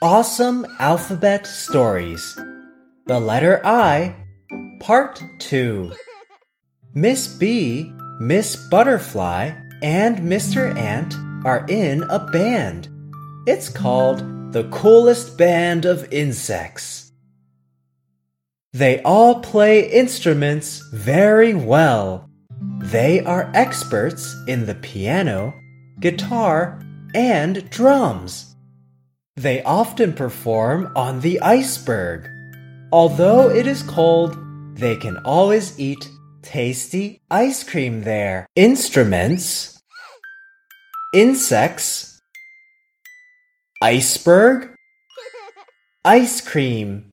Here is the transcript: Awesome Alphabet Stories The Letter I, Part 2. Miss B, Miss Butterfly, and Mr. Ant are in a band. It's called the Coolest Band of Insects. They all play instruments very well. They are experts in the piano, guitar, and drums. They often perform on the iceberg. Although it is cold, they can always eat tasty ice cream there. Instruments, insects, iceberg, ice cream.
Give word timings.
Awesome 0.00 0.64
Alphabet 0.78 1.44
Stories 1.44 2.38
The 3.06 3.18
Letter 3.18 3.60
I, 3.66 4.14
Part 4.78 5.20
2. 5.40 5.92
Miss 6.94 7.26
B, 7.26 7.92
Miss 8.20 8.54
Butterfly, 8.68 9.50
and 9.82 10.18
Mr. 10.18 10.72
Ant 10.78 11.16
are 11.44 11.66
in 11.68 12.04
a 12.04 12.20
band. 12.20 12.88
It's 13.48 13.68
called 13.68 14.52
the 14.52 14.68
Coolest 14.70 15.36
Band 15.36 15.84
of 15.84 16.06
Insects. 16.12 17.10
They 18.72 19.02
all 19.02 19.40
play 19.40 19.90
instruments 19.90 20.80
very 20.92 21.54
well. 21.54 22.30
They 22.78 23.18
are 23.24 23.50
experts 23.52 24.32
in 24.46 24.66
the 24.66 24.76
piano, 24.76 25.54
guitar, 25.98 26.80
and 27.16 27.68
drums. 27.70 28.54
They 29.38 29.62
often 29.62 30.14
perform 30.14 30.90
on 30.96 31.20
the 31.20 31.40
iceberg. 31.40 32.28
Although 32.90 33.48
it 33.48 33.68
is 33.68 33.84
cold, 33.84 34.36
they 34.74 34.96
can 34.96 35.16
always 35.18 35.78
eat 35.78 36.08
tasty 36.42 37.22
ice 37.30 37.62
cream 37.62 38.02
there. 38.02 38.48
Instruments, 38.56 39.80
insects, 41.14 42.20
iceberg, 43.80 44.74
ice 46.04 46.40
cream. 46.40 47.06